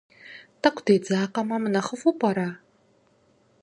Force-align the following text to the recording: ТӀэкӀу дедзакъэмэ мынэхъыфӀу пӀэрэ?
ТӀэкӀу 0.61 0.83
дедзакъэмэ 0.85 1.57
мынэхъыфӀу 1.61 2.17
пӀэрэ? 2.19 2.49